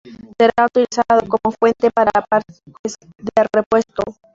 Será 0.39 0.65
utilizado 0.65 1.21
como 1.29 1.55
fuente 1.59 1.91
para 1.91 2.09
partes 2.27 2.63
de 2.65 3.47
repuesto. 3.53 4.01